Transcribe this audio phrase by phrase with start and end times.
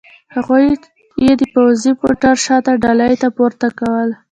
[0.35, 0.65] هغوی
[1.23, 4.09] یې د پوځي موټر شاته ډالې ته پورته کول